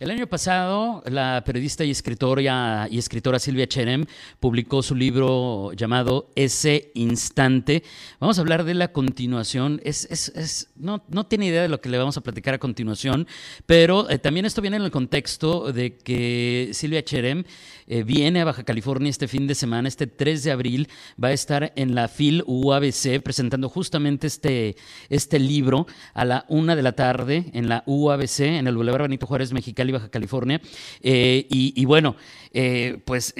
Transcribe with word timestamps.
El 0.00 0.12
año 0.12 0.28
pasado, 0.28 1.02
la 1.06 1.42
periodista 1.44 1.84
y 1.84 1.90
escritora, 1.90 2.86
y 2.88 2.98
escritora 2.98 3.40
Silvia 3.40 3.66
Cherem 3.66 4.06
publicó 4.38 4.80
su 4.80 4.94
libro 4.94 5.72
llamado 5.72 6.30
Ese 6.36 6.92
Instante. 6.94 7.82
Vamos 8.20 8.38
a 8.38 8.42
hablar 8.42 8.62
de 8.62 8.74
la 8.74 8.92
continuación. 8.92 9.80
Es, 9.82 10.06
es, 10.08 10.28
es, 10.36 10.68
no, 10.76 11.02
no, 11.08 11.26
tiene 11.26 11.46
idea 11.46 11.62
de 11.62 11.68
lo 11.68 11.80
que 11.80 11.88
le 11.88 11.98
vamos 11.98 12.16
a 12.16 12.20
platicar 12.20 12.54
a 12.54 12.58
continuación, 12.58 13.26
pero 13.66 14.08
eh, 14.08 14.20
también 14.20 14.46
esto 14.46 14.62
viene 14.62 14.76
en 14.76 14.84
el 14.84 14.92
contexto 14.92 15.72
de 15.72 15.96
que 15.96 16.70
Silvia 16.74 17.04
Cherem 17.04 17.42
eh, 17.88 18.04
viene 18.04 18.42
a 18.42 18.44
Baja 18.44 18.62
California 18.62 19.10
este 19.10 19.26
fin 19.26 19.48
de 19.48 19.56
semana, 19.56 19.88
este 19.88 20.06
3 20.06 20.44
de 20.44 20.52
abril, 20.52 20.88
va 21.22 21.28
a 21.28 21.32
estar 21.32 21.72
en 21.74 21.96
la 21.96 22.06
FIL 22.06 22.44
UABC 22.46 23.20
presentando 23.20 23.68
justamente 23.68 24.28
este, 24.28 24.76
este 25.08 25.40
libro 25.40 25.88
a 26.14 26.24
la 26.24 26.44
una 26.46 26.76
de 26.76 26.82
la 26.82 26.92
tarde 26.92 27.46
en 27.52 27.68
la 27.68 27.82
UABC, 27.86 28.40
en 28.42 28.68
el 28.68 28.76
Boulevard 28.76 29.02
Benito 29.02 29.26
Juárez 29.26 29.52
Mexicali 29.52 29.87
Baja 29.92 30.10
California. 30.10 30.60
Eh, 31.02 31.46
y, 31.48 31.72
y, 31.80 31.84
bueno, 31.84 32.16
eh, 32.52 32.98
pues 33.04 33.34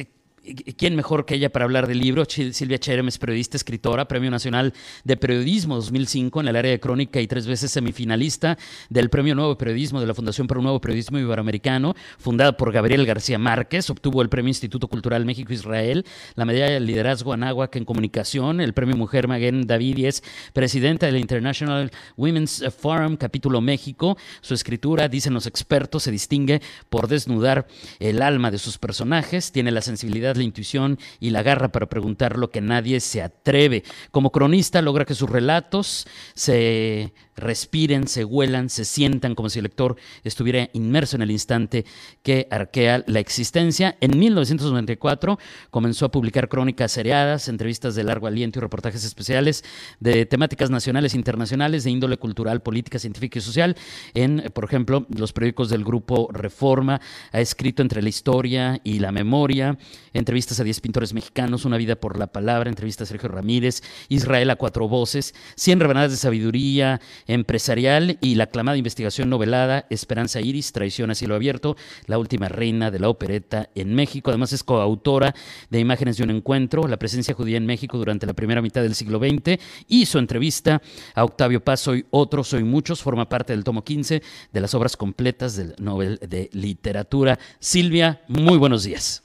¿Quién 0.76 0.96
mejor 0.96 1.26
que 1.26 1.34
ella 1.34 1.50
para 1.50 1.64
hablar 1.64 1.86
del 1.86 1.98
libro? 1.98 2.24
Silvia 2.24 2.78
Cherem 2.78 3.08
es 3.08 3.18
periodista, 3.18 3.56
escritora, 3.56 4.08
Premio 4.08 4.30
Nacional 4.30 4.72
de 5.04 5.16
Periodismo 5.16 5.74
2005 5.76 6.40
en 6.40 6.48
el 6.48 6.56
área 6.56 6.70
de 6.70 6.80
crónica 6.80 7.20
y 7.20 7.26
tres 7.26 7.46
veces 7.46 7.70
semifinalista 7.70 8.56
del 8.88 9.10
Premio 9.10 9.34
Nuevo 9.34 9.58
Periodismo 9.58 10.00
de 10.00 10.06
la 10.06 10.14
Fundación 10.14 10.46
para 10.46 10.60
un 10.60 10.64
Nuevo 10.64 10.80
Periodismo 10.80 11.18
Iberoamericano, 11.18 11.94
fundada 12.18 12.56
por 12.56 12.72
Gabriel 12.72 13.04
García 13.04 13.38
Márquez. 13.38 13.90
Obtuvo 13.90 14.22
el 14.22 14.28
Premio 14.30 14.48
Instituto 14.48 14.88
Cultural 14.88 15.26
México-Israel, 15.26 16.06
la 16.34 16.44
Medalla 16.44 16.72
de 16.72 16.80
Liderazgo 16.80 17.32
Anáhuac 17.32 17.76
en 17.76 17.84
Comunicación, 17.84 18.60
el 18.60 18.72
Premio 18.72 18.96
Mujer 18.96 19.28
Maguen 19.28 19.66
David 19.66 19.98
y 19.98 20.06
es 20.06 20.22
presidenta 20.54 21.06
del 21.06 21.18
International 21.18 21.90
Women's 22.16 22.64
Forum 22.78 23.16
Capítulo 23.16 23.60
México. 23.60 24.16
Su 24.40 24.54
escritura, 24.54 25.08
dicen 25.08 25.34
los 25.34 25.46
expertos, 25.46 26.04
se 26.04 26.10
distingue 26.10 26.62
por 26.88 27.08
desnudar 27.08 27.66
el 27.98 28.22
alma 28.22 28.50
de 28.50 28.58
sus 28.58 28.78
personajes, 28.78 29.52
tiene 29.52 29.70
la 29.70 29.82
sensibilidad 29.82 30.37
la 30.38 30.44
intuición 30.44 30.98
y 31.20 31.30
la 31.30 31.42
garra 31.42 31.68
para 31.70 31.86
preguntar 31.86 32.38
lo 32.38 32.50
que 32.50 32.60
nadie 32.60 33.00
se 33.00 33.22
atreve. 33.22 33.84
Como 34.10 34.32
cronista 34.32 34.80
logra 34.82 35.04
que 35.04 35.14
sus 35.14 35.28
relatos 35.28 36.06
se 36.34 37.12
respiren, 37.38 38.06
se 38.08 38.24
huelan, 38.24 38.68
se 38.68 38.84
sientan 38.84 39.34
como 39.34 39.48
si 39.48 39.58
el 39.58 39.64
lector 39.64 39.96
estuviera 40.24 40.68
inmerso 40.72 41.16
en 41.16 41.22
el 41.22 41.30
instante 41.30 41.84
que 42.22 42.46
arquea 42.50 43.04
la 43.06 43.20
existencia. 43.20 43.96
En 44.00 44.18
1994 44.18 45.38
comenzó 45.70 46.06
a 46.06 46.10
publicar 46.10 46.48
crónicas 46.48 46.92
seriadas, 46.92 47.48
entrevistas 47.48 47.94
de 47.94 48.04
largo 48.04 48.26
aliento 48.26 48.58
y 48.58 48.62
reportajes 48.62 49.04
especiales 49.04 49.64
de 50.00 50.26
temáticas 50.26 50.70
nacionales 50.70 51.14
e 51.14 51.16
internacionales 51.16 51.84
de 51.84 51.90
índole 51.90 52.18
cultural, 52.18 52.62
política, 52.62 52.98
científica 52.98 53.38
y 53.38 53.42
social 53.42 53.76
en, 54.14 54.50
por 54.52 54.64
ejemplo, 54.64 55.06
los 55.16 55.32
periódicos 55.32 55.70
del 55.70 55.84
grupo 55.84 56.28
Reforma. 56.32 57.00
Ha 57.32 57.40
escrito 57.40 57.82
entre 57.82 58.02
la 58.02 58.08
historia 58.08 58.80
y 58.84 58.98
la 58.98 59.12
memoria, 59.12 59.78
entrevistas 60.12 60.60
a 60.60 60.64
10 60.64 60.80
pintores 60.80 61.14
mexicanos, 61.14 61.64
Una 61.64 61.76
vida 61.76 61.96
por 61.96 62.18
la 62.18 62.26
palabra, 62.26 62.68
entrevistas 62.68 63.08
a 63.08 63.12
Sergio 63.12 63.28
Ramírez, 63.28 63.82
Israel 64.08 64.50
a 64.50 64.56
cuatro 64.56 64.88
voces, 64.88 65.34
100 65.56 65.80
rebanadas 65.80 66.10
de 66.10 66.16
sabiduría 66.16 67.00
empresarial 67.28 68.18
y 68.20 68.34
la 68.34 68.44
aclamada 68.44 68.76
investigación 68.76 69.30
novelada 69.30 69.86
Esperanza 69.90 70.40
Iris, 70.40 70.72
Traición 70.72 71.10
a 71.10 71.14
cielo 71.14 71.36
abierto, 71.36 71.76
la 72.06 72.18
última 72.18 72.48
reina 72.48 72.90
de 72.90 72.98
la 72.98 73.08
opereta 73.08 73.68
en 73.74 73.94
México. 73.94 74.30
Además 74.30 74.52
es 74.52 74.64
coautora 74.64 75.34
de 75.70 75.78
Imágenes 75.78 76.16
de 76.16 76.24
un 76.24 76.30
encuentro, 76.30 76.88
la 76.88 76.96
presencia 76.96 77.34
judía 77.34 77.56
en 77.56 77.66
México 77.66 77.98
durante 77.98 78.26
la 78.26 78.32
primera 78.32 78.60
mitad 78.60 78.82
del 78.82 78.94
siglo 78.94 79.18
XX 79.18 79.60
y 79.86 80.06
su 80.06 80.18
entrevista 80.18 80.82
a 81.14 81.24
Octavio 81.24 81.60
Paz, 81.60 81.80
Soy 81.80 82.04
otros, 82.10 82.48
soy 82.48 82.64
muchos, 82.64 83.02
forma 83.02 83.28
parte 83.28 83.52
del 83.52 83.64
tomo 83.64 83.84
15 83.84 84.22
de 84.52 84.60
las 84.60 84.74
obras 84.74 84.96
completas 84.96 85.56
del 85.56 85.74
Nobel 85.78 86.18
de 86.18 86.50
Literatura. 86.52 87.38
Silvia, 87.60 88.22
muy 88.26 88.58
buenos 88.58 88.84
días. 88.84 89.22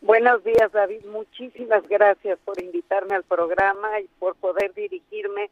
Buenos 0.00 0.42
días, 0.44 0.72
David. 0.72 1.04
Muchísimas 1.12 1.86
gracias 1.88 2.38
por 2.44 2.60
invitarme 2.62 3.14
al 3.14 3.24
programa 3.24 4.00
y 4.00 4.08
por 4.18 4.34
poder 4.36 4.72
dirigirme 4.74 5.50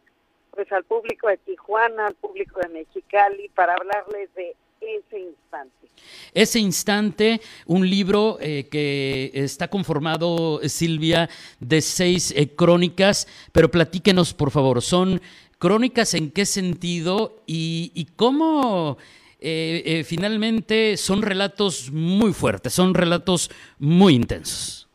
al 0.71 0.85
público 0.85 1.29
de 1.29 1.37
Tijuana, 1.39 2.07
al 2.07 2.15
público 2.15 2.61
de 2.61 2.69
Mexicali 2.69 3.49
para 3.55 3.75
hablarles 3.75 4.33
de 4.35 4.57
ese 4.81 5.21
instante. 5.21 5.89
Ese 6.33 6.59
instante, 6.61 7.41
un 7.67 7.89
libro 7.89 8.39
eh, 8.41 8.69
que 8.71 9.31
está 9.35 9.69
conformado, 9.69 10.61
Silvia, 10.69 11.29
de 11.59 11.81
seis 11.81 12.33
eh, 12.37 12.55
crónicas, 12.55 13.27
pero 13.53 13.71
platíquenos, 13.71 14.35
por 14.35 14.51
favor, 14.51 14.81
¿son 14.83 15.21
crónicas 15.59 16.15
en 16.15 16.31
qué 16.31 16.47
sentido 16.47 17.43
y, 17.47 18.07
cómo 18.17 18.97
eh, 19.41 19.83
eh, 19.85 20.05
finalmente 20.05 20.97
son 20.97 21.23
relatos 21.23 21.91
muy 21.91 22.33
fuertes, 22.33 22.73
son 22.73 22.95
relatos 22.95 23.51
muy 23.79 24.15
intensos. 24.15 24.88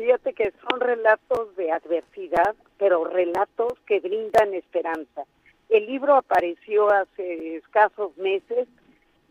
Fíjate 0.00 0.32
que 0.32 0.50
son 0.66 0.80
relatos 0.80 1.54
de 1.56 1.70
adversidad, 1.72 2.54
pero 2.78 3.04
relatos 3.04 3.74
que 3.86 4.00
brindan 4.00 4.54
esperanza. 4.54 5.24
El 5.68 5.84
libro 5.84 6.14
apareció 6.14 6.88
hace 6.88 7.56
escasos 7.56 8.16
meses 8.16 8.66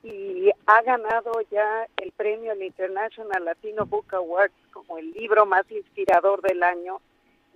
y 0.03 0.52
ha 0.68 0.81
ganado 0.84 1.31
ya 1.50 1.88
el 1.97 2.12
premio 2.12 2.52
al 2.52 2.62
International 2.62 3.46
Latino 3.46 3.88
Book 3.88 4.13
Awards 4.13 4.53
como 4.72 5.00
el 5.00 5.09
libro 5.13 5.47
más 5.47 5.63
inspirador 5.72 6.44
del 6.44 6.62
año 6.62 7.02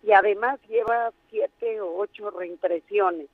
y 0.02 0.12
además 0.14 0.60
lleva 0.68 1.12
siete 1.30 1.82
o 1.82 1.96
ocho 1.96 2.32
reimpresiones. 2.32 3.28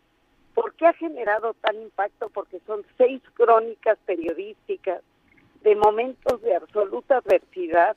¿Por 0.56 0.74
qué 0.74 0.88
ha 0.88 0.94
generado 0.94 1.54
tal 1.54 1.78
impacto? 1.78 2.28
Porque 2.28 2.60
son 2.68 2.84
seis 2.98 3.22
crónicas 3.34 3.98
periodísticas 4.06 5.02
de 5.62 5.76
momentos 5.78 6.42
de 6.42 6.54
absoluta 6.54 7.20
adversidad. 7.20 7.96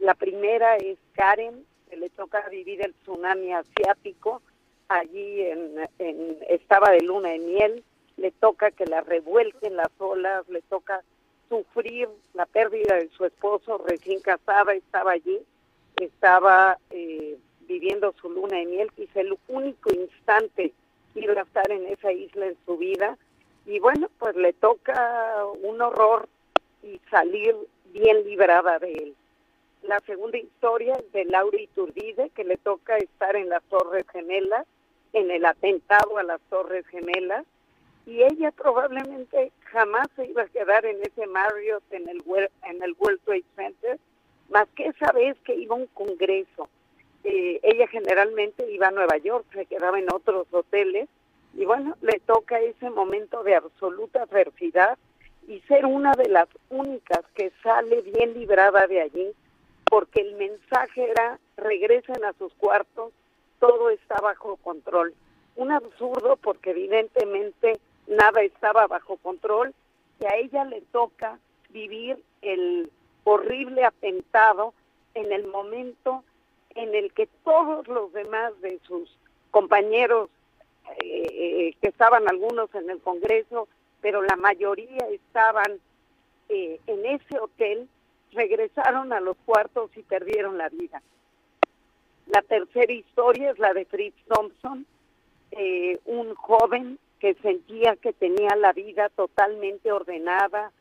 La 0.00 0.14
primera 0.14 0.76
es 0.76 0.98
Karen, 1.12 1.64
que 1.88 1.96
le 1.96 2.10
toca 2.10 2.48
vivir 2.48 2.84
el 2.84 2.94
tsunami 2.94 3.52
asiático, 3.52 4.42
allí 4.88 5.42
en, 5.42 5.88
estaba 6.48 6.90
de 6.90 7.02
luna 7.02 7.30
de 7.30 7.38
miel, 7.38 7.84
le 8.16 8.32
toca 8.32 8.70
que 8.70 8.86
la 8.86 9.00
revuelquen 9.02 9.76
las 9.76 9.90
olas, 9.98 10.48
le 10.48 10.62
toca 10.62 11.02
sufrir 11.48 12.08
la 12.34 12.46
pérdida 12.46 12.96
de 12.96 13.08
su 13.10 13.24
esposo 13.24 13.78
recién 13.78 14.20
casada, 14.20 14.74
estaba 14.74 15.12
allí, 15.12 15.38
estaba 15.96 16.78
eh, 16.90 17.38
viviendo 17.68 18.12
su 18.20 18.30
luna 18.30 18.58
de 18.58 18.66
miel, 18.66 18.90
es 18.96 19.14
el 19.14 19.36
único 19.48 19.92
instante 19.92 20.72
iba 21.14 21.34
a 21.34 21.42
estar 21.42 21.70
en 21.70 21.86
esa 21.86 22.12
isla 22.12 22.46
en 22.46 22.56
su 22.64 22.76
vida 22.76 23.16
y 23.66 23.78
bueno, 23.78 24.08
pues 24.18 24.36
le 24.36 24.52
toca 24.52 25.44
un 25.62 25.80
horror 25.80 26.28
y 26.82 27.00
salir 27.10 27.54
bien 27.92 28.24
librada 28.24 28.78
de 28.78 28.92
él. 28.92 29.16
La 29.82 29.98
segunda 30.00 30.38
historia 30.38 30.94
es 30.94 31.12
de 31.12 31.24
Laura 31.24 31.60
Iturbide, 31.60 32.30
que 32.30 32.44
le 32.44 32.56
toca 32.58 32.96
estar 32.96 33.34
en 33.36 33.48
las 33.48 33.62
Torres 33.64 34.04
Gemelas, 34.12 34.66
en 35.12 35.30
el 35.30 35.44
atentado 35.44 36.18
a 36.18 36.22
las 36.22 36.40
Torres 36.42 36.86
Gemelas, 36.88 37.44
y 38.06 38.22
ella 38.22 38.50
probablemente 38.52 39.52
jamás 39.64 40.08
se 40.16 40.26
iba 40.26 40.42
a 40.42 40.48
quedar 40.48 40.84
en 40.84 41.00
ese 41.02 41.26
Marriott 41.26 41.82
en 41.90 42.08
el, 42.08 42.22
en 42.64 42.82
el 42.82 42.94
World 42.98 43.20
Trade 43.24 43.44
Center, 43.56 43.98
más 44.50 44.68
que 44.74 44.86
esa 44.86 45.12
vez 45.12 45.36
que 45.44 45.54
iba 45.54 45.74
a 45.74 45.78
un 45.78 45.86
congreso. 45.86 46.68
Eh, 47.24 47.60
ella 47.62 47.86
generalmente 47.88 48.70
iba 48.70 48.88
a 48.88 48.92
Nueva 48.92 49.16
York, 49.18 49.46
se 49.52 49.66
quedaba 49.66 49.98
en 49.98 50.12
otros 50.12 50.46
hoteles 50.50 51.08
y 51.54 51.64
bueno, 51.64 51.96
le 52.00 52.20
toca 52.20 52.60
ese 52.60 52.90
momento 52.90 53.42
de 53.42 53.54
absoluta 53.54 54.22
adversidad 54.22 54.98
y 55.46 55.60
ser 55.62 55.84
una 55.84 56.12
de 56.12 56.28
las 56.28 56.48
únicas 56.70 57.20
que 57.34 57.52
sale 57.62 58.02
bien 58.02 58.34
librada 58.34 58.86
de 58.86 59.02
allí 59.02 59.32
porque 59.90 60.22
el 60.22 60.36
mensaje 60.36 61.10
era 61.10 61.38
regresen 61.58 62.24
a 62.24 62.32
sus 62.34 62.54
cuartos, 62.54 63.12
todo 63.58 63.90
está 63.90 64.18
bajo 64.22 64.56
control. 64.56 65.12
Un 65.56 65.72
absurdo 65.72 66.36
porque 66.36 66.70
evidentemente 66.70 67.78
nada 68.06 68.40
estaba 68.40 68.86
bajo 68.86 69.18
control 69.18 69.74
y 70.20 70.24
a 70.24 70.36
ella 70.36 70.64
le 70.64 70.80
toca 70.92 71.38
vivir 71.68 72.22
el 72.40 72.90
horrible 73.24 73.84
atentado 73.84 74.72
en 75.14 75.32
el 75.32 75.46
momento 75.46 76.24
en 76.74 76.94
el 76.94 77.12
que 77.12 77.28
todos 77.44 77.86
los 77.88 78.12
demás 78.12 78.58
de 78.60 78.78
sus 78.86 79.14
compañeros, 79.50 80.30
eh, 81.02 81.26
eh, 81.32 81.74
que 81.80 81.88
estaban 81.88 82.28
algunos 82.28 82.72
en 82.74 82.88
el 82.90 83.00
Congreso, 83.00 83.68
pero 84.00 84.22
la 84.22 84.36
mayoría 84.36 85.06
estaban 85.10 85.80
eh, 86.48 86.80
en 86.86 87.06
ese 87.06 87.38
hotel, 87.38 87.88
regresaron 88.32 89.12
a 89.12 89.20
los 89.20 89.36
cuartos 89.44 89.90
y 89.96 90.02
perdieron 90.02 90.58
la 90.58 90.68
vida. 90.68 91.02
La 92.26 92.42
tercera 92.42 92.92
historia 92.92 93.50
es 93.50 93.58
la 93.58 93.72
de 93.74 93.84
Fritz 93.84 94.16
Thompson, 94.28 94.86
un 96.04 96.34
joven 96.34 96.98
que 97.18 97.34
sentía 97.34 97.96
que 97.96 98.12
tenía 98.12 98.56
la 98.56 98.72
vida 98.72 99.08
totalmente 99.10 99.92
ordenada, 99.92 100.72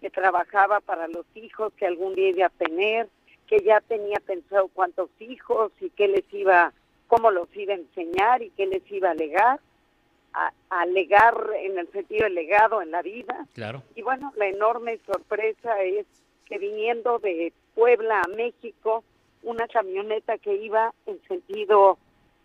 que 0.00 0.10
trabajaba 0.10 0.80
para 0.80 1.08
los 1.08 1.24
hijos 1.34 1.72
que 1.74 1.86
algún 1.86 2.14
día 2.14 2.30
iba 2.30 2.46
a 2.46 2.50
tener, 2.50 3.08
que 3.46 3.60
ya 3.60 3.80
tenía 3.80 4.18
pensado 4.20 4.68
cuántos 4.68 5.08
hijos 5.20 5.72
y 5.80 5.90
qué 5.90 6.08
les 6.08 6.24
iba, 6.32 6.72
cómo 7.06 7.30
los 7.30 7.48
iba 7.56 7.74
a 7.74 7.76
enseñar 7.76 8.42
y 8.42 8.50
qué 8.50 8.66
les 8.66 8.82
iba 8.90 9.10
a 9.10 9.14
legar, 9.14 9.60
a, 10.32 10.86
legar 10.86 11.50
en 11.60 11.78
el 11.78 11.90
sentido 11.92 12.24
de 12.24 12.30
legado 12.30 12.82
en 12.82 12.90
la 12.90 13.02
vida. 13.02 13.46
Claro. 13.54 13.82
Y 13.94 14.02
bueno, 14.02 14.32
la 14.36 14.48
enorme 14.48 14.98
sorpresa 15.06 15.80
es 15.82 16.06
que 16.46 16.58
viniendo 16.58 17.18
de 17.18 17.52
Puebla 17.74 18.22
a 18.22 18.28
México, 18.28 19.04
una 19.42 19.66
camioneta 19.68 20.38
que 20.38 20.54
iba 20.54 20.92
en 21.06 21.20
sentido 21.28 21.98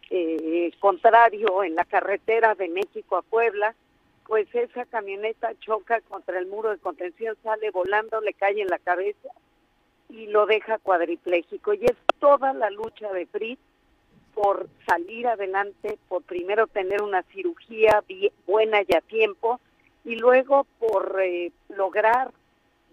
eh, 0.10 0.72
contrario 0.80 1.64
en 1.64 1.76
la 1.76 1.86
carretera 1.86 2.56
de 2.56 2.68
México 2.68 3.18
a 3.18 3.22
Puebla, 3.22 3.76
pues 4.26 4.48
esa 4.54 4.86
camioneta 4.86 5.54
choca 5.60 6.02
contra 6.02 6.38
el 6.40 6.48
muro 6.48 6.70
de 6.70 6.78
contención, 6.78 7.36
sale 7.44 7.72
volando, 7.72 8.22
le 8.22 8.34
cae 8.34 8.62
en 8.62 8.68
la 8.68 8.80
cabeza 8.80 9.30
y 10.08 10.28
lo 10.28 10.46
deja 10.46 10.78
cuadripléjico. 10.78 11.74
Y 11.74 11.86
es 11.86 11.96
toda 12.20 12.54
la 12.54 12.70
lucha 12.70 13.12
de 13.12 13.26
Fritz 13.26 13.60
por 14.34 14.68
salir 14.88 15.28
adelante, 15.28 15.98
por 16.08 16.24
primero 16.24 16.68
tener 16.68 17.02
una 17.02 17.24
cirugía 17.24 18.04
buena 18.46 18.82
y 18.88 18.96
a 18.96 19.02
tiempo, 19.02 19.60
y 20.06 20.16
luego 20.16 20.66
por 20.80 21.20
eh, 21.22 21.52
lograr 21.70 22.32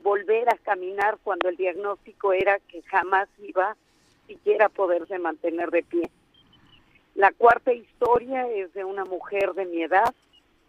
volver 0.03 0.49
a 0.49 0.59
caminar 0.59 1.19
cuando 1.23 1.49
el 1.49 1.57
diagnóstico 1.57 2.33
era 2.33 2.59
que 2.61 2.83
jamás 2.83 3.29
iba 3.39 3.77
siquiera 4.27 4.69
poderse 4.69 5.19
mantener 5.19 5.71
de 5.71 5.83
pie. 5.83 6.11
La 7.15 7.33
cuarta 7.33 7.73
historia 7.73 8.49
es 8.51 8.73
de 8.75 8.85
una 8.85 9.05
mujer 9.05 9.55
de 9.55 9.67
mi 9.67 9.83
edad 9.83 10.15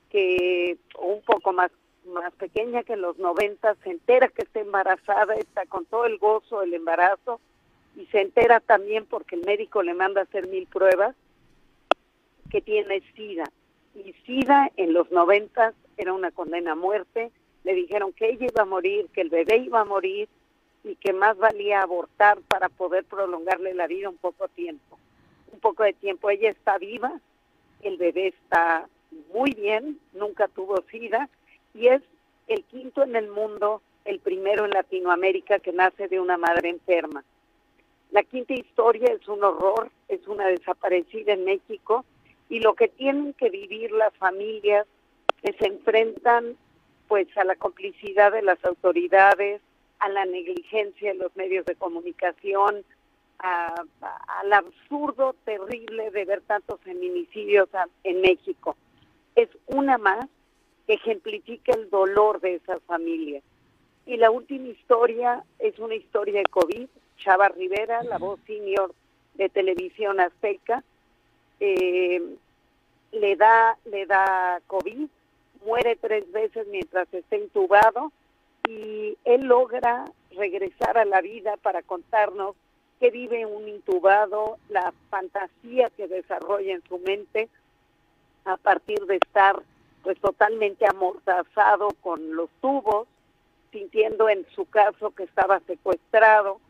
que 0.09 0.77
un 0.99 1.21
poco 1.23 1.51
más 1.51 1.71
más 2.07 2.33
pequeña 2.35 2.83
que 2.83 2.95
los 2.95 3.17
90 3.17 3.75
se 3.83 3.89
entera 3.89 4.29
que 4.29 4.43
está 4.43 4.61
embarazada, 4.61 5.35
está 5.35 5.65
con 5.65 5.85
todo 5.85 6.05
el 6.05 6.17
gozo 6.17 6.61
del 6.61 6.73
embarazo 6.73 7.39
y 7.95 8.05
se 8.07 8.21
entera 8.21 8.59
también 8.59 9.05
porque 9.05 9.35
el 9.35 9.45
médico 9.45 9.83
le 9.83 9.93
manda 9.93 10.21
a 10.21 10.23
hacer 10.23 10.47
mil 10.47 10.67
pruebas 10.67 11.15
que 12.49 12.61
tiene 12.61 13.01
SIDA. 13.15 13.51
Y 13.95 14.13
SIDA 14.25 14.71
en 14.77 14.93
los 14.93 15.11
90 15.11 15.73
era 15.97 16.13
una 16.13 16.31
condena 16.31 16.73
a 16.73 16.75
muerte, 16.75 17.31
le 17.67 17.75
dijeron 17.75 18.13
que 18.13 18.29
ella 18.29 18.45
iba 18.45 18.61
a 18.61 18.65
morir, 18.65 19.09
que 19.13 19.19
el 19.19 19.29
bebé 19.29 19.57
iba 19.57 19.81
a 19.81 19.83
morir 19.83 20.29
y 20.85 20.95
que 20.95 21.11
más 21.11 21.37
valía 21.37 21.81
abortar 21.81 22.39
para 22.47 22.69
poder 22.69 23.03
prolongarle 23.03 23.73
la 23.73 23.87
vida 23.87 24.07
un 24.07 24.15
poco 24.15 24.47
tiempo. 24.47 24.97
Un 25.51 25.59
poco 25.59 25.83
de 25.83 25.91
tiempo. 25.91 26.29
Ella 26.29 26.49
está 26.49 26.77
viva, 26.77 27.19
el 27.81 27.97
bebé 27.97 28.27
está 28.27 28.87
muy 29.33 29.51
bien, 29.51 29.99
nunca 30.13 30.47
tuvo 30.47 30.81
SIDA 30.89 31.27
y 31.73 31.87
es 31.87 32.01
el 32.47 32.63
quinto 32.63 33.03
en 33.03 33.17
el 33.17 33.27
mundo, 33.27 33.81
el 34.05 34.21
primero 34.21 34.63
en 34.63 34.71
Latinoamérica 34.71 35.59
que 35.59 35.73
nace 35.73 36.07
de 36.07 36.21
una 36.21 36.37
madre 36.37 36.69
enferma. 36.69 37.25
La 38.11 38.23
quinta 38.23 38.53
historia 38.53 39.11
es 39.11 39.27
un 39.27 39.43
horror, 39.43 39.91
es 40.07 40.25
una 40.25 40.47
desaparecida 40.47 41.33
en 41.33 41.43
México 41.43 42.05
y 42.47 42.61
lo 42.61 42.75
que 42.75 42.87
tienen 42.87 43.33
que 43.33 43.49
vivir 43.49 43.91
las 43.91 44.15
familias 44.15 44.87
que 45.43 45.51
se 45.51 45.67
enfrentan 45.67 46.55
pues 47.07 47.27
a 47.37 47.43
la 47.43 47.55
complicidad 47.55 48.31
de 48.31 48.41
las 48.41 48.63
autoridades, 48.65 49.61
a 49.99 50.09
la 50.09 50.25
negligencia 50.25 51.13
de 51.13 51.19
los 51.19 51.35
medios 51.35 51.65
de 51.65 51.75
comunicación, 51.75 52.83
al 53.39 54.53
absurdo 54.53 55.35
terrible 55.45 56.09
de 56.11 56.25
ver 56.25 56.41
tantos 56.41 56.79
feminicidios 56.81 57.69
en 58.03 58.21
México. 58.21 58.75
Es 59.35 59.49
una 59.67 59.97
más 59.97 60.27
que 60.87 60.93
ejemplifica 60.93 61.73
el 61.73 61.89
dolor 61.89 62.39
de 62.39 62.55
esas 62.55 62.81
familias. 62.83 63.43
Y 64.05 64.17
la 64.17 64.31
última 64.31 64.69
historia 64.69 65.43
es 65.59 65.77
una 65.79 65.95
historia 65.95 66.39
de 66.39 66.45
COVID. 66.45 66.87
Chava 67.17 67.49
Rivera, 67.49 68.03
la 68.03 68.17
voz 68.17 68.39
senior 68.47 68.93
de 69.33 69.49
Televisión 69.49 70.19
Azteca, 70.19 70.83
eh, 71.59 72.21
le 73.11 73.35
da 73.35 73.77
le 73.85 74.05
da 74.05 74.61
COVID, 74.67 75.07
muere 75.67 75.97
tres 75.97 76.31
veces 76.31 76.65
mientras 76.67 77.13
está 77.13 77.35
intubado 77.35 78.13
y 78.65 79.17
él 79.25 79.43
logra 79.43 80.05
regresar 80.31 80.97
a 80.97 81.03
la 81.03 81.19
vida 81.19 81.57
para 81.57 81.81
contarnos 81.81 82.55
que 83.01 83.11
vive 83.11 83.45
un 83.45 83.67
intubado, 83.67 84.57
la 84.69 84.93
fantasía 85.09 85.89
que 85.89 86.07
desarrolla 86.07 86.73
en 86.73 86.83
su 86.87 86.97
mente 86.99 87.49
a 88.45 88.55
partir 88.55 88.99
de 89.07 89.17
estar 89.17 89.61
pues 90.03 90.17
totalmente 90.21 90.85
amordazado 90.87 91.89
con 92.01 92.33
los 92.33 92.49
tubos, 92.61 93.07
sintiendo 93.71 94.29
en 94.29 94.45
su 94.55 94.65
caso 94.65 95.11
que 95.11 95.23
estaba 95.23 95.59
secuestrado. 95.67 96.61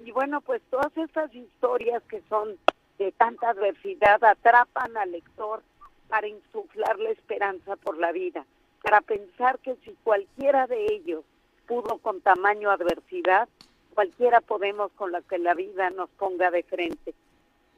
Y 0.00 0.12
bueno, 0.12 0.40
pues 0.40 0.62
todas 0.70 0.96
estas 0.96 1.32
historias 1.34 2.02
que 2.04 2.22
son 2.30 2.56
de 2.98 3.12
tanta 3.12 3.50
adversidad 3.50 4.24
atrapan 4.24 4.96
al 4.96 5.12
lector 5.12 5.62
para 6.08 6.28
insuflar 6.28 7.00
esperanza 7.02 7.76
por 7.76 7.98
la 7.98 8.12
vida, 8.12 8.44
para 8.82 9.00
pensar 9.00 9.58
que 9.58 9.76
si 9.84 9.92
cualquiera 10.04 10.66
de 10.66 10.86
ellos 10.94 11.24
pudo 11.66 11.98
con 11.98 12.20
tamaño 12.20 12.70
adversidad, 12.70 13.48
cualquiera 13.94 14.40
podemos 14.40 14.92
con 14.92 15.12
la 15.12 15.22
que 15.22 15.38
la 15.38 15.54
vida 15.54 15.90
nos 15.90 16.08
ponga 16.10 16.50
de 16.50 16.62
frente. 16.62 17.14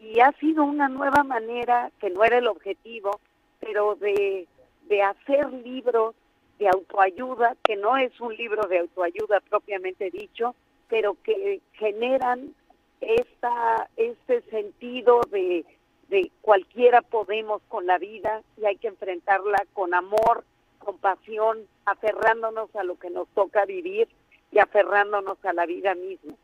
Y 0.01 0.21
ha 0.21 0.33
sido 0.33 0.65
una 0.65 0.89
nueva 0.89 1.25
manera, 1.25 1.91
que 2.01 2.11
no 2.11 2.25
era 2.25 2.39
el 2.39 2.47
objetivo, 2.47 3.21
pero 3.61 3.95
de 3.97 4.47
de 4.89 5.03
hacer 5.03 5.53
libros 5.53 6.15
de 6.59 6.69
autoayuda, 6.69 7.57
que 7.63 7.77
no 7.77 7.97
es 7.97 8.19
un 8.21 8.35
libro 8.37 8.67
de 8.67 8.81
autoayuda 8.81 9.41
propiamente 9.49 10.11
dicho, 10.11 10.55
pero 10.89 11.17
que 11.23 11.61
generan 11.75 12.55
esta, 13.01 13.89
este 13.97 14.41
sentido 14.51 15.21
de, 15.31 15.65
de 16.09 16.31
cualquiera 16.41 17.03
podemos 17.03 17.63
con 17.69 17.87
la 17.87 17.99
vida 17.99 18.43
y 18.61 18.67
hay 18.67 18.77
que 18.77 18.89
enfrentarla 18.89 19.65
con 19.73 19.95
amor, 19.95 20.45
con 20.79 20.99
pasión, 20.99 21.59
aferrándonos 21.85 22.75
a 22.77 22.85
lo 22.85 22.99
que 22.99 23.11
nos 23.11 23.29
toca 23.29 23.65
vivir 23.65 24.09
y 24.51 24.59
aferrándonos 24.59 25.39
a 25.45 25.53
la 25.53 25.67
vida 25.67 25.95
misma. 25.95 26.35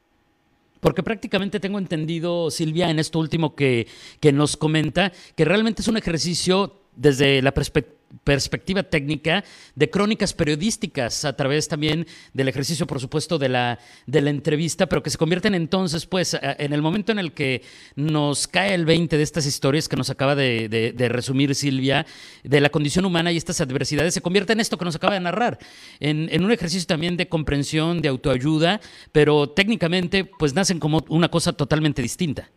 Porque 0.80 1.02
prácticamente 1.02 1.60
tengo 1.60 1.78
entendido, 1.78 2.50
Silvia, 2.50 2.90
en 2.90 2.98
esto 2.98 3.18
último 3.18 3.54
que, 3.54 3.86
que 4.20 4.32
nos 4.32 4.58
comenta, 4.58 5.12
que 5.34 5.46
realmente 5.46 5.80
es 5.80 5.88
un 5.88 5.96
ejercicio 5.96 6.74
desde 6.94 7.40
la 7.40 7.52
perspectiva 7.52 7.93
técnica 8.24 9.44
de 9.74 9.90
crónicas 9.90 10.32
periodísticas 10.32 11.24
a 11.24 11.36
través 11.36 11.68
también 11.68 12.06
del 12.32 12.48
ejercicio, 12.48 12.86
por 12.86 13.00
supuesto, 13.00 13.38
de 13.38 13.48
la, 13.48 13.78
de 14.06 14.20
la 14.20 14.30
entrevista, 14.30 14.86
pero 14.86 15.02
que 15.02 15.10
se 15.10 15.18
convierten 15.18 15.54
entonces, 15.54 16.06
pues, 16.06 16.36
en 16.40 16.72
el 16.72 16.82
momento 16.82 17.12
en 17.12 17.18
el 17.18 17.32
que 17.32 17.62
nos 17.96 18.46
cae 18.46 18.74
el 18.74 18.84
20 18.84 19.16
de 19.16 19.22
estas 19.22 19.46
historias 19.46 19.88
que 19.88 19.96
nos 19.96 20.10
acaba 20.10 20.34
de, 20.34 20.94
resumir 21.08 21.54
Silvia, 21.54 22.06
de 22.42 22.60
la 22.60 22.70
condición 22.70 23.04
humana 23.04 23.32
y 23.32 23.36
estas 23.36 23.60
adversidades, 23.60 24.14
se 24.14 24.20
convierte 24.20 24.52
en 24.52 24.60
esto 24.60 24.78
que 24.78 24.84
nos 24.84 24.96
acaba 24.96 25.14
de 25.14 25.20
narrar, 25.20 25.58
en, 26.00 26.28
en 26.30 26.44
un 26.44 26.52
ejercicio 26.52 26.86
también 26.86 27.16
de 27.16 27.28
comprensión, 27.28 28.00
de 28.00 28.08
autoayuda, 28.08 28.80
pero 29.12 29.48
técnicamente, 29.50 30.24
pues, 30.24 30.54
nacen 30.54 30.78
como 30.78 31.04
una 31.08 31.30
cosa 31.30 31.52
totalmente 31.52 32.02
distinta. 32.02 32.48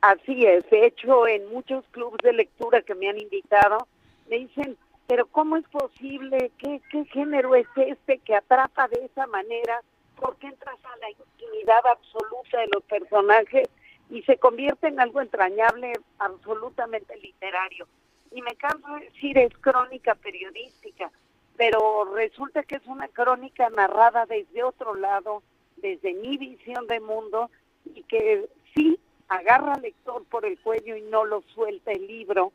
Así 0.00 0.46
es, 0.46 0.68
de 0.70 0.86
hecho 0.86 1.26
en 1.28 1.46
muchos 1.52 1.84
clubes 1.90 2.18
de 2.22 2.32
lectura 2.32 2.80
que 2.80 2.94
me 2.94 3.08
han 3.10 3.20
invitado 3.20 3.86
me 4.30 4.38
dicen, 4.38 4.78
pero 5.08 5.26
¿cómo 5.26 5.56
es 5.56 5.66
posible? 5.68 6.52
¿Qué, 6.56 6.80
qué 6.90 7.04
género 7.06 7.56
es 7.56 7.66
este 7.76 8.18
que 8.18 8.36
atrapa 8.36 8.86
de 8.86 9.04
esa 9.04 9.26
manera? 9.26 9.82
¿Por 10.14 10.36
qué 10.36 10.46
entras 10.46 10.78
a 10.84 10.96
la 10.98 11.10
intimidad 11.10 11.84
absoluta 11.86 12.60
de 12.60 12.68
los 12.72 12.84
personajes 12.84 13.68
y 14.08 14.22
se 14.22 14.38
convierte 14.38 14.86
en 14.86 15.00
algo 15.00 15.20
entrañable, 15.20 15.92
absolutamente 16.20 17.16
literario? 17.16 17.88
Y 18.30 18.40
me 18.42 18.54
canso 18.54 18.86
de 18.94 19.06
decir 19.06 19.36
es 19.36 19.52
crónica 19.58 20.14
periodística, 20.14 21.10
pero 21.56 22.14
resulta 22.14 22.62
que 22.62 22.76
es 22.76 22.86
una 22.86 23.08
crónica 23.08 23.68
narrada 23.70 24.26
desde 24.26 24.62
otro 24.62 24.94
lado, 24.94 25.42
desde 25.78 26.14
mi 26.14 26.36
visión 26.36 26.86
de 26.86 27.00
mundo 27.00 27.50
y 27.84 28.04
que 28.04 28.48
sí 28.74 28.96
agarra 29.26 29.74
al 29.74 29.82
lector 29.82 30.24
por 30.26 30.44
el 30.44 30.56
cuello 30.60 30.96
y 30.96 31.02
no 31.02 31.24
lo 31.24 31.42
suelta 31.52 31.90
el 31.90 32.06
libro 32.06 32.52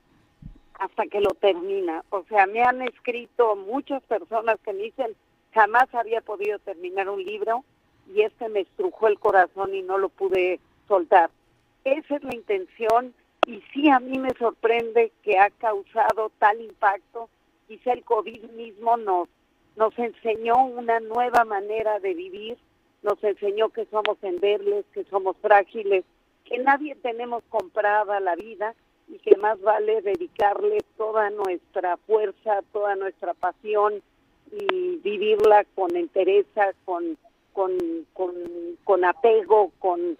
hasta 0.79 1.05
que 1.07 1.21
lo 1.21 1.31
termina. 1.31 2.03
O 2.09 2.23
sea, 2.23 2.45
me 2.47 2.61
han 2.61 2.81
escrito 2.81 3.55
muchas 3.55 4.03
personas 4.03 4.57
que 4.63 4.73
me 4.73 4.83
dicen, 4.83 5.15
jamás 5.53 5.93
había 5.93 6.21
podido 6.21 6.59
terminar 6.59 7.09
un 7.09 7.23
libro 7.23 7.63
y 8.13 8.21
este 8.21 8.49
me 8.49 8.61
estrujó 8.61 9.07
el 9.07 9.19
corazón 9.19 9.73
y 9.73 9.81
no 9.81 9.97
lo 9.97 10.09
pude 10.09 10.59
soltar. 10.87 11.29
Esa 11.83 12.15
es 12.15 12.23
la 12.23 12.35
intención 12.35 13.13
y 13.47 13.61
sí 13.73 13.89
a 13.89 13.99
mí 13.99 14.19
me 14.19 14.33
sorprende 14.33 15.11
que 15.23 15.39
ha 15.39 15.49
causado 15.49 16.31
tal 16.39 16.61
impacto. 16.61 17.29
Quizá 17.67 17.93
el 17.93 18.03
COVID 18.03 18.43
mismo 18.51 18.97
nos, 18.97 19.29
nos 19.75 19.97
enseñó 19.97 20.65
una 20.65 20.99
nueva 20.99 21.45
manera 21.45 21.99
de 21.99 22.13
vivir, 22.13 22.57
nos 23.01 23.23
enseñó 23.23 23.69
que 23.69 23.85
somos 23.85 24.17
endebles, 24.23 24.85
que 24.93 25.03
somos 25.05 25.35
frágiles, 25.37 26.03
que 26.43 26.59
nadie 26.59 26.95
tenemos 26.95 27.43
comprada 27.49 28.19
la 28.19 28.35
vida 28.35 28.75
y 29.07 29.19
que 29.19 29.37
más 29.37 29.59
vale 29.61 30.01
dedicarle 30.01 30.79
toda 30.97 31.29
nuestra 31.29 31.97
fuerza, 31.97 32.61
toda 32.71 32.95
nuestra 32.95 33.33
pasión 33.33 34.01
y 34.51 34.97
vivirla 34.97 35.65
con 35.75 35.95
entereza, 35.95 36.73
con, 36.85 37.17
con, 37.53 37.71
con, 38.13 38.33
con 38.83 39.05
apego, 39.05 39.71
con 39.79 40.17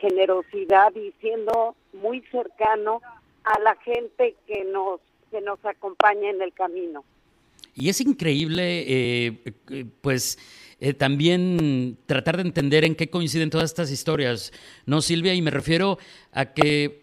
generosidad 0.00 0.94
y 0.94 1.12
siendo 1.20 1.74
muy 1.92 2.22
cercano 2.32 3.00
a 3.44 3.60
la 3.60 3.76
gente 3.76 4.34
que 4.46 4.64
nos, 4.64 5.00
que 5.30 5.40
nos 5.40 5.64
acompaña 5.64 6.30
en 6.30 6.42
el 6.42 6.52
camino. 6.52 7.04
Y 7.74 7.88
es 7.88 8.00
increíble, 8.00 8.80
eh, 8.80 9.40
eh, 9.70 9.84
pues, 10.00 10.38
eh, 10.80 10.92
también 10.92 11.96
tratar 12.06 12.36
de 12.36 12.42
entender 12.42 12.84
en 12.84 12.94
qué 12.94 13.08
coinciden 13.08 13.50
todas 13.50 13.70
estas 13.70 13.90
historias, 13.90 14.52
¿no, 14.86 15.00
Silvia? 15.00 15.34
Y 15.34 15.42
me 15.42 15.50
refiero 15.50 15.98
a 16.32 16.52
que, 16.52 16.99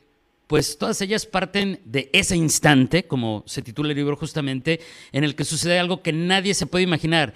pues, 0.48 0.78
todas 0.78 1.02
ellas 1.02 1.26
parten 1.26 1.82
de 1.86 2.10
ese 2.14 2.36
instante, 2.36 3.04
como 3.04 3.44
se 3.46 3.62
titula 3.62 3.90
el 3.90 3.98
libro 3.98 4.16
justamente, 4.16 4.80
en 5.12 5.24
el 5.24 5.36
que 5.36 5.44
sucede 5.44 5.80
algo 5.80 6.02
que 6.02 6.14
nadie 6.14 6.54
se 6.54 6.68
puede 6.68 6.84
imaginar, 6.84 7.34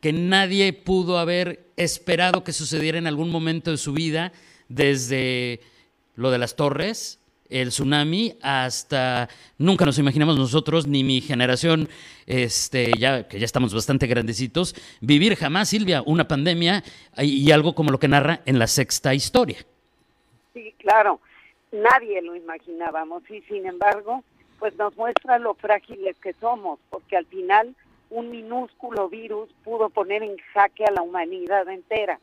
que 0.00 0.12
nadie 0.12 0.72
pudo 0.72 1.18
haber 1.18 1.66
esperado 1.76 2.44
que 2.44 2.52
sucediera 2.52 2.98
en 2.98 3.06
algún 3.06 3.30
momento 3.30 3.70
de 3.70 3.76
su 3.76 3.92
vida, 3.92 4.32
desde 4.68 5.60
lo 6.14 6.30
de 6.30 6.38
las 6.38 6.56
torres 6.56 7.18
el 7.52 7.68
tsunami 7.68 8.34
hasta 8.40 9.28
nunca 9.58 9.84
nos 9.84 9.98
imaginamos 9.98 10.36
nosotros 10.36 10.86
ni 10.86 11.04
mi 11.04 11.20
generación 11.20 11.88
este 12.26 12.90
ya 12.98 13.28
que 13.28 13.38
ya 13.38 13.44
estamos 13.44 13.74
bastante 13.74 14.06
grandecitos 14.06 14.74
vivir 15.00 15.36
jamás 15.36 15.68
Silvia 15.68 16.02
una 16.06 16.26
pandemia 16.26 16.82
y, 17.18 17.50
algo 17.50 17.74
como 17.74 17.90
lo 17.90 17.98
que 17.98 18.08
narra 18.08 18.40
en 18.46 18.58
la 18.58 18.66
sexta 18.66 19.14
historia. 19.14 19.58
Sí 20.54 20.74
claro 20.78 21.20
nadie 21.72 22.22
lo 22.22 22.36
imaginábamos 22.36 23.28
y 23.30 23.40
sin 23.42 23.66
embargo 23.66 24.22
pues 24.58 24.76
nos 24.76 24.96
muestra 24.96 25.38
lo 25.38 25.54
frágiles 25.54 26.16
que 26.18 26.34
somos 26.34 26.78
porque 26.90 27.16
al 27.16 27.26
final 27.26 27.74
un 28.10 28.30
minúsculo 28.30 29.08
virus 29.08 29.50
pudo 29.64 29.88
poner 29.88 30.22
en 30.22 30.36
jaque 30.52 30.84
a 30.84 30.92
la 30.92 31.02
humanidad 31.02 31.68
entera 31.68 32.20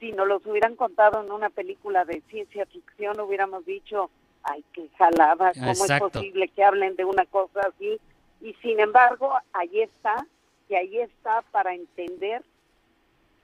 si 0.00 0.12
nos 0.12 0.26
los 0.26 0.44
hubieran 0.46 0.74
contado 0.74 1.22
en 1.22 1.30
una 1.30 1.50
película 1.50 2.04
de 2.04 2.22
ciencia 2.28 2.66
ficción 2.66 3.20
hubiéramos 3.20 3.64
dicho 3.64 4.10
ay, 4.42 4.64
qué 4.72 4.88
jalada, 4.96 5.52
¿cómo 5.54 5.84
es 5.84 5.98
posible 5.98 6.48
que 6.48 6.64
hablen 6.64 6.96
de 6.96 7.04
una 7.04 7.26
cosa 7.26 7.60
así? 7.68 8.00
Y 8.40 8.54
sin 8.54 8.80
embargo, 8.80 9.34
ahí 9.52 9.80
está, 9.80 10.26
y 10.68 10.74
ahí 10.74 10.98
está 10.98 11.42
para 11.50 11.74
entender 11.74 12.42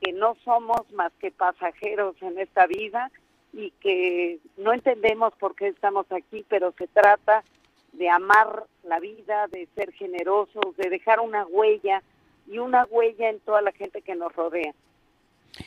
que 0.01 0.13
no 0.13 0.37
somos 0.45 0.91
más 0.93 1.13
que 1.21 1.31
pasajeros 1.31 2.17
en 2.21 2.39
esta 2.39 2.67
vida 2.67 3.11
y 3.57 3.71
que 3.81 4.39
no 4.57 4.73
entendemos 4.73 5.33
por 5.39 5.55
qué 5.55 5.69
estamos 5.69 6.07
aquí, 6.11 6.45
pero 6.49 6.75
se 6.77 6.87
trata 6.89 7.45
de 7.93 8.11
amar 8.11 8.65
la 8.83 8.99
vida, 8.99 9.47
de 9.49 9.69
ser 9.75 9.93
generosos, 9.93 10.77
de 10.77 10.91
dejar 10.91 11.21
una 11.21 11.47
huella 11.47 12.03
y 12.47 12.59
una 12.59 12.85
huella 12.87 13.31
en 13.31 13.39
toda 13.41 13.63
la 13.63 13.73
gente 13.73 14.03
que 14.03 14.15
nos 14.17 14.35
rodea. 14.35 14.75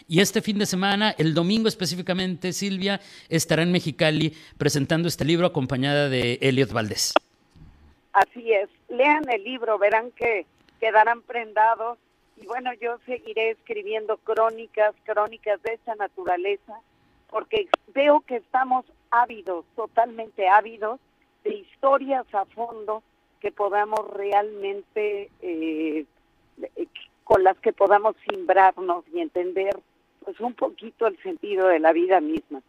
Y 0.08 0.20
este 0.20 0.41
fin 0.41 0.60
de 0.60 0.65
semana, 0.65 1.15
el 1.17 1.34
domingo 1.34 1.70
específicamente, 1.70 2.51
Silvia 2.51 3.00
estará 3.29 3.63
en 3.63 3.72
Mexicali 3.72 4.34
presentando 4.58 5.08
este 5.08 5.24
libro 5.24 5.48
acompañada 5.48 6.10
de 6.10 6.39
Elliot 6.41 6.74
Valdés. 6.74 7.13
Así 8.12 8.51
es, 8.51 8.70
lean 8.89 9.29
el 9.29 9.44
libro, 9.44 9.77
verán 9.77 10.12
que 10.12 10.46
quedarán 10.82 11.22
prendados 11.22 11.98
y 12.41 12.46
bueno, 12.46 12.72
yo 12.82 13.00
seguiré 13.06 13.51
escribiendo 13.51 14.17
crónicas, 14.17 14.94
crónicas 15.06 15.62
de 15.63 15.74
esa 15.74 15.96
naturaleza, 15.96 16.79
porque 17.29 17.67
veo 17.93 18.22
que 18.22 18.38
estamos 18.38 18.86
ávidos, 19.12 19.65
totalmente 19.75 20.48
ávidos, 20.48 21.00
de 21.43 21.55
historias 21.55 22.25
a 22.34 22.46
fondo 22.46 23.03
que 23.39 23.51
podamos 23.51 24.00
realmente 24.13 25.29
eh, 25.41 26.05
con 27.24 27.43
las 27.43 27.57
que 27.60 27.74
podamos 27.74 28.15
simbrarnos 28.27 29.03
y 29.13 29.19
entender 29.19 29.77
pues 30.24 30.39
un 30.39 30.53
poquito 30.53 31.07
el 31.07 31.17
sentido 31.22 31.67
de 31.67 31.79
la 31.79 31.93
vida 31.93 32.19
misma. 32.19 32.62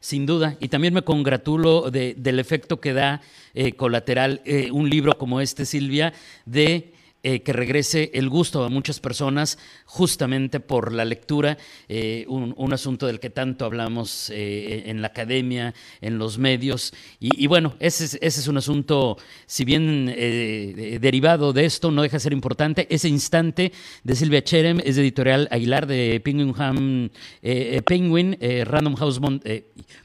Sin 0.00 0.26
duda, 0.26 0.56
y 0.58 0.68
también 0.68 0.94
me 0.94 1.02
congratulo 1.02 1.90
del 1.90 2.38
efecto 2.40 2.80
que 2.80 2.92
da 2.92 3.20
eh, 3.54 3.72
colateral 3.72 4.40
eh, 4.44 4.70
un 4.72 4.90
libro 4.90 5.16
como 5.16 5.40
este, 5.40 5.64
Silvia, 5.64 6.12
de 6.44 6.92
eh, 7.24 7.42
que 7.42 7.52
regrese 7.52 8.10
el 8.14 8.28
gusto 8.28 8.64
a 8.64 8.68
muchas 8.68 8.98
personas 8.98 9.56
justamente 9.84 10.58
por 10.58 10.92
la 10.92 11.04
lectura, 11.04 11.56
eh, 11.88 12.24
un, 12.26 12.72
asunto 12.72 13.06
del 13.06 13.20
que 13.20 13.30
tanto 13.30 13.64
hablamos 13.64 14.28
eh, 14.30 14.84
en 14.86 15.02
la 15.02 15.06
academia, 15.08 15.72
en 16.00 16.18
los 16.18 16.38
medios. 16.38 16.92
Y, 17.20 17.46
bueno, 17.46 17.76
ese 17.78 18.06
es, 18.06 18.14
ese 18.20 18.40
es, 18.40 18.48
un 18.48 18.56
asunto, 18.56 19.18
si 19.46 19.64
bien 19.64 20.06
derivado 20.06 21.52
de 21.52 21.64
esto, 21.64 21.92
no 21.92 22.02
deja 22.02 22.16
de 22.16 22.20
ser 22.20 22.32
importante. 22.32 22.88
Ese 22.90 23.08
instante 23.08 23.70
de 24.02 24.16
Silvia 24.16 24.42
Cherem 24.42 24.80
es 24.84 24.96
de 24.96 25.02
editorial 25.02 25.46
Aguilar 25.52 25.86
de 25.86 26.20
Penguin, 26.24 27.12
Penguin 27.86 28.36
Random 28.64 28.96
House. 28.96 29.20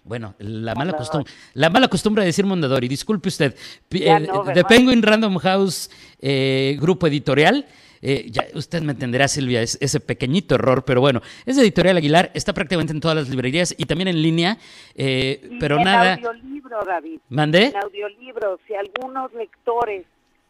bueno, 0.03 0.35
la 0.37 0.75
mala, 0.75 0.93
costumbre, 0.93 1.33
la 1.55 1.71
mala 1.71 1.87
costumbre 1.87 2.21
de 2.21 2.27
decir 2.27 2.45
Mondadori, 2.45 2.87
disculpe 2.87 3.29
usted. 3.29 3.55
de 3.89 4.65
Penguin 4.69 5.01
Random 5.01 5.37
House 5.37 5.89
Grupo 6.19 7.06
editorial. 7.07 7.65
Eh, 8.01 8.27
ya, 8.29 8.45
usted 8.53 8.81
me 8.81 8.91
entenderá, 8.93 9.27
Silvia, 9.27 9.61
es, 9.61 9.77
ese 9.81 9.99
pequeñito 9.99 10.55
error, 10.55 10.83
pero 10.85 11.01
bueno, 11.01 11.21
es 11.45 11.57
Editorial 11.57 11.97
Aguilar, 11.97 12.31
está 12.33 12.53
prácticamente 12.53 12.93
en 12.93 12.99
todas 12.99 13.17
las 13.17 13.29
librerías 13.29 13.73
y 13.77 13.85
también 13.85 14.07
en 14.07 14.21
línea, 14.21 14.57
eh, 14.95 15.49
pero 15.59 15.77
en 15.77 15.83
nada. 15.83 16.13
audiolibro, 16.13 16.83
David. 16.85 17.19
¿Mandé? 17.29 17.65
En 17.65 17.77
audiolibro, 17.77 18.59
si 18.67 18.75
algunos 18.75 19.33
lectores 19.33 20.05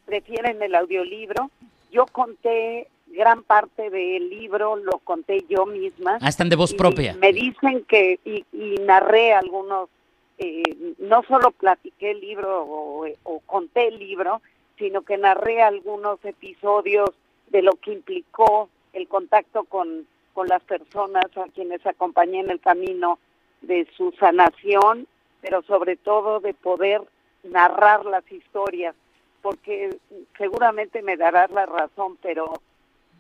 prefieren 0.06 0.62
el 0.62 0.76
audiolibro, 0.76 1.50
yo 1.92 2.06
conté 2.08 2.88
gran 3.08 3.44
parte 3.44 3.90
del 3.90 4.30
libro, 4.30 4.76
lo 4.76 5.00
conté 5.00 5.46
yo 5.50 5.66
misma. 5.66 6.18
Ah, 6.22 6.30
están 6.30 6.50
de 6.50 6.58
voz 6.58 6.74
propia. 6.74 7.16
Me 7.20 7.32
dicen 7.32 7.86
que, 7.88 8.20
y, 8.26 8.44
narré 8.86 9.34
algunos, 9.34 9.90
eh, 10.38 10.62
no 11.00 11.24
solo 11.24 11.52
platiqué 11.52 12.12
el 12.12 12.20
libro 12.20 13.08
o 13.24 13.40
conté 13.46 13.88
el 13.88 14.00
libro, 14.00 14.42
sino 14.78 15.02
que 15.02 15.18
narré 15.18 15.62
algunos 15.62 16.24
episodios 16.24 17.10
de 17.48 17.62
lo 17.62 17.74
que 17.74 17.94
implicó 17.94 18.70
el 18.94 19.08
contacto 19.08 19.64
con, 19.64 20.08
con 20.34 20.48
las 20.48 20.62
personas 20.64 21.26
a 21.36 21.46
quienes 21.54 21.86
acompañé 21.86 22.40
en 22.42 22.52
el 22.52 22.60
camino 22.60 23.20
de 23.62 23.88
su 23.96 24.12
sanación, 24.14 25.08
pero 25.42 25.62
sobre 25.64 25.96
todo 25.96 26.40
de 26.40 26.54
poder 26.54 27.02
narrar 27.44 28.06
las 28.06 28.30
historias, 28.32 28.96
porque 29.42 29.98
seguramente 30.38 31.02
me 31.02 31.18
darás 31.18 31.50
la 31.52 31.66
razón, 31.66 32.18
pero 32.22 32.62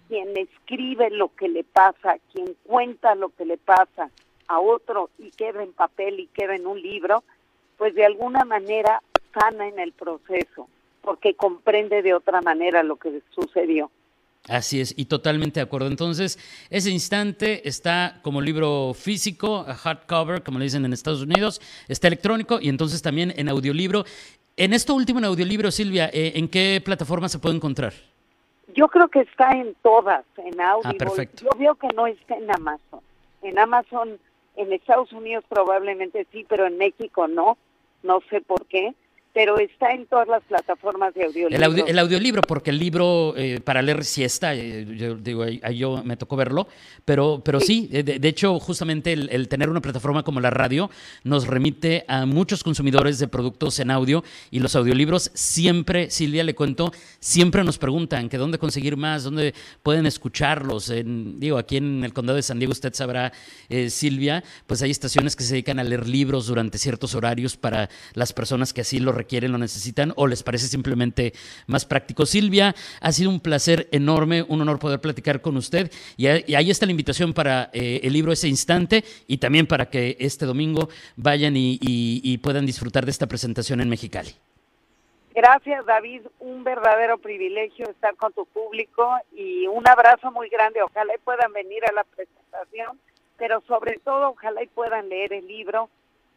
quien 0.07 0.37
escribe 0.37 1.09
lo 1.09 1.33
que 1.35 1.49
le 1.49 1.63
pasa, 1.63 2.17
quien 2.31 2.55
cuenta 2.65 3.15
lo 3.15 3.29
que 3.29 3.45
le 3.45 3.57
pasa 3.57 4.09
a 4.47 4.59
otro 4.59 5.09
y 5.17 5.31
queda 5.31 5.63
en 5.63 5.73
papel 5.73 6.19
y 6.19 6.27
queda 6.27 6.55
en 6.55 6.67
un 6.67 6.81
libro, 6.81 7.23
pues 7.77 7.93
de 7.95 8.05
alguna 8.05 8.45
manera 8.45 9.01
sana 9.33 9.67
en 9.67 9.79
el 9.79 9.91
proceso 9.91 10.67
porque 11.07 11.35
comprende 11.35 12.01
de 12.01 12.13
otra 12.13 12.41
manera 12.41 12.83
lo 12.83 12.97
que 12.97 13.21
sucedió. 13.33 13.89
Así 14.49 14.81
es, 14.81 14.93
y 14.97 15.05
totalmente 15.05 15.61
de 15.61 15.63
acuerdo. 15.63 15.87
Entonces, 15.87 16.37
ese 16.69 16.91
instante 16.91 17.65
está 17.65 18.19
como 18.23 18.41
libro 18.41 18.93
físico, 18.93 19.63
hardcover, 19.63 20.43
como 20.43 20.59
le 20.59 20.65
dicen 20.65 20.83
en 20.83 20.91
Estados 20.91 21.21
Unidos, 21.21 21.61
está 21.87 22.07
electrónico 22.07 22.59
y 22.61 22.67
entonces 22.67 23.01
también 23.01 23.33
en 23.37 23.47
audiolibro. 23.47 24.03
En 24.57 24.73
esto 24.73 24.95
último, 24.95 25.19
en 25.19 25.25
audiolibro, 25.25 25.71
Silvia, 25.71 26.09
eh, 26.11 26.33
¿en 26.35 26.49
qué 26.49 26.81
plataforma 26.83 27.29
se 27.29 27.39
puede 27.39 27.55
encontrar? 27.55 27.93
Yo 28.75 28.89
creo 28.89 29.07
que 29.07 29.21
está 29.21 29.51
en 29.51 29.75
todas, 29.81 30.25
en 30.35 30.59
audio. 30.59 30.89
Ah, 30.89 30.93
perfecto. 30.93 31.45
Yo 31.45 31.57
veo 31.57 31.75
que 31.75 31.87
no 31.95 32.05
está 32.05 32.35
en 32.35 32.53
Amazon. 32.53 32.99
En 33.43 33.57
Amazon, 33.57 34.19
en 34.57 34.73
Estados 34.73 35.13
Unidos 35.13 35.45
probablemente 35.47 36.27
sí, 36.33 36.45
pero 36.49 36.67
en 36.67 36.77
México 36.77 37.29
no. 37.29 37.57
No 38.03 38.19
sé 38.29 38.41
por 38.41 38.65
qué 38.65 38.93
pero 39.37 39.59
está 39.59 39.91
en 39.91 40.07
todas 40.07 40.27
las 40.27 40.41
plataformas 40.45 41.13
de 41.13 41.25
audiolibro. 41.25 41.85
El, 41.85 41.99
audiolibro, 41.99 42.41
porque 42.41 42.71
el 42.71 42.79
libro 42.79 43.35
eh, 43.37 43.61
para 43.63 43.83
leer 43.83 44.03
sí 44.03 44.23
está, 44.23 44.55
eh, 44.55 44.83
yo 44.97 45.13
digo, 45.13 45.43
ahí, 45.43 45.77
yo 45.77 46.01
me 46.03 46.17
tocó 46.17 46.35
verlo, 46.35 46.67
pero, 47.05 47.43
pero 47.45 47.59
sí, 47.59 47.87
eh, 47.93 48.01
de, 48.01 48.27
hecho, 48.27 48.59
justamente 48.59 49.13
el, 49.13 49.47
tener 49.47 49.69
una 49.69 49.79
plataforma 49.79 50.23
como 50.23 50.41
la 50.41 50.49
radio 50.49 50.89
nos 51.23 51.45
remite 51.45 52.03
a 52.07 52.25
muchos 52.25 52.63
consumidores 52.63 53.19
de 53.19 53.27
productos 53.27 53.79
en 53.79 53.91
audio 53.91 54.23
y 54.49 54.57
los 54.57 54.75
audiolibros 54.75 55.29
siempre, 55.35 56.09
Silvia, 56.09 56.43
le 56.43 56.55
cuento, 56.55 56.91
siempre 57.19 57.63
nos 57.63 57.77
preguntan 57.77 58.29
que 58.29 58.39
dónde 58.39 58.57
conseguir 58.57 58.97
más, 58.97 59.23
dónde 59.23 59.53
pueden 59.83 60.07
escucharlos. 60.07 60.89
En, 60.89 61.39
digo, 61.39 61.59
aquí 61.59 61.77
en 61.77 62.03
el 62.03 62.11
condado 62.11 62.37
de 62.37 62.41
San 62.41 62.57
Diego, 62.57 62.71
usted 62.71 62.91
sabrá, 62.95 63.31
Silvia, 63.89 64.43
pues 64.65 64.81
hay 64.81 64.89
estaciones 64.89 65.35
que 65.35 65.43
se 65.43 65.53
dedican 65.53 65.77
a 65.77 65.83
leer 65.83 66.07
libros 66.07 66.47
durante 66.47 66.79
ciertos 66.79 67.13
horarios 67.13 67.55
para 67.55 67.87
las 68.15 68.33
personas 68.33 68.73
que 68.73 68.81
así 68.81 68.99
lo 68.99 69.11
requieren 69.11 69.26
quieren, 69.27 69.51
lo 69.51 69.57
necesitan 69.57 70.13
o 70.15 70.27
les 70.27 70.43
parece 70.43 70.67
simplemente 70.67 71.33
más 71.67 71.85
práctico. 71.85 72.25
Silvia, 72.25 72.75
ha 73.01 73.11
sido 73.11 73.29
un 73.29 73.39
placer 73.39 73.87
enorme, 73.91 74.43
un 74.43 74.61
honor 74.61 74.79
poder 74.79 74.99
platicar 74.99 75.41
con 75.41 75.57
usted 75.57 75.91
y, 76.15 76.27
ahí 76.27 76.71
está 76.71 76.85
la 76.85 76.91
invitación 76.91 77.33
para 77.33 77.69
eh, 77.73 78.01
el 78.03 78.13
libro 78.13 78.31
Ese 78.31 78.47
Instante 78.47 79.03
y 79.27 79.37
también 79.37 79.67
para 79.67 79.89
que 79.89 80.17
este 80.19 80.45
domingo 80.45 80.89
vayan 81.15 81.53
y, 81.55 82.37
puedan 82.41 82.65
disfrutar 82.65 83.05
de 83.05 83.11
esta 83.11 83.27
presentación 83.27 83.81
en 83.81 83.89
Mexicali. 83.89 84.31
Gracias, 85.33 85.85
David. 85.85 86.21
Un 86.39 86.63
verdadero 86.63 87.17
privilegio 87.17 87.89
estar 87.89 88.15
con 88.15 88.31
tu 88.33 88.45
público 88.45 89.17
y 89.33 89.67
un 89.67 89.87
abrazo 89.87 90.31
muy 90.31 90.49
grande. 90.49 90.81
Ojalá 90.81 91.13
y 91.13 91.19
puedan 91.19 91.51
venir 91.53 91.83
a 91.85 91.93
la 91.93 92.03
presentación, 92.03 92.99
pero 93.37 93.61
sobre 93.67 93.99
todo 93.99 94.29
ojalá 94.29 94.63
y 94.63 94.67
puedan 94.67 95.09
leer 95.09 95.33
el 95.33 95.47
libro 95.47 95.89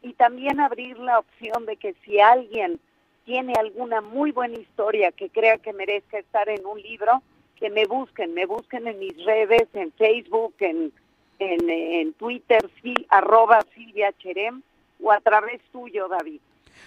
y 0.02 0.12
también 0.14 0.60
abrir 0.60 0.98
la 0.98 1.18
opción 1.18 1.66
de 1.66 1.76
que 1.76 1.94
si 2.04 2.20
alguien 2.20 2.80
tiene 3.24 3.52
alguna 3.54 4.00
muy 4.00 4.32
buena 4.32 4.58
historia 4.58 5.12
que 5.12 5.28
crea 5.28 5.58
que 5.58 5.72
merezca 5.72 6.18
estar 6.18 6.48
en 6.48 6.64
un 6.66 6.80
libro, 6.80 7.22
que 7.56 7.70
me 7.70 7.86
busquen, 7.86 8.34
me 8.34 8.46
busquen 8.46 8.86
en 8.86 8.98
mis 8.98 9.16
redes, 9.24 9.68
en 9.74 9.92
Facebook, 9.92 10.54
en, 10.60 10.92
en, 11.38 12.12
Twitter, 12.14 12.68
sí, 12.82 12.94
arroba 13.08 13.64
Silvia 13.74 14.12
Cherem, 14.18 14.62
o 15.02 15.12
a 15.12 15.20
través 15.20 15.60
tuyo, 15.70 16.08
David. 16.08 16.40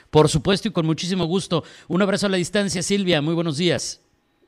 Por 0.10 0.30
supuesto 0.30 0.68
y 0.68 0.72
con 0.72 0.86
muchísimo 0.86 1.26
gusto. 1.26 1.64
Un 1.88 2.02
abrazo 2.02 2.26
a 2.26 2.30
la 2.30 2.38
distancia, 2.38 2.82
Silvia. 2.82 3.22
Muy 3.22 3.36
buenos 3.36 3.58
días. 3.58 4.03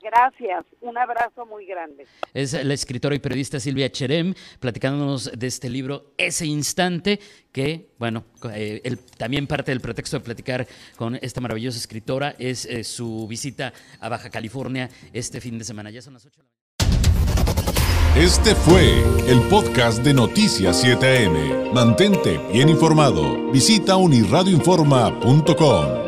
Gracias, 0.06 0.64
un 0.82 0.96
abrazo 0.96 1.44
muy 1.46 1.66
grande. 1.66 2.06
Es 2.32 2.52
la 2.52 2.74
escritora 2.74 3.16
y 3.16 3.18
periodista 3.18 3.58
Silvia 3.58 3.90
Cherem 3.90 4.34
platicándonos 4.60 5.32
de 5.36 5.48
este 5.48 5.68
libro 5.68 6.12
Ese 6.16 6.46
Instante, 6.46 7.18
que, 7.50 7.88
bueno, 7.98 8.22
eh, 8.52 8.96
también 9.18 9.48
parte 9.48 9.72
del 9.72 9.80
pretexto 9.80 10.18
de 10.18 10.24
platicar 10.24 10.64
con 10.96 11.16
esta 11.16 11.40
maravillosa 11.40 11.78
escritora 11.78 12.36
es 12.38 12.66
eh, 12.66 12.84
su 12.84 13.26
visita 13.26 13.72
a 13.98 14.08
Baja 14.08 14.30
California 14.30 14.88
este 15.12 15.40
fin 15.40 15.58
de 15.58 15.64
semana. 15.64 15.90
Ya 15.90 16.02
son 16.02 16.14
las 16.14 16.24
8 16.24 16.40
de 16.40 16.44
la 16.44 16.50
mañana. 16.50 16.56
Este 18.16 18.54
fue 18.54 19.02
el 19.28 19.40
podcast 19.50 20.04
de 20.04 20.14
Noticias 20.14 20.84
7am. 20.84 21.72
Mantente 21.72 22.38
bien 22.52 22.68
informado. 22.68 23.50
Visita 23.50 23.96
unirradioinforma.com. 23.96 26.05